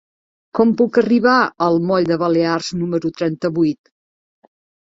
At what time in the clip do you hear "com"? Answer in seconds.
0.59-0.71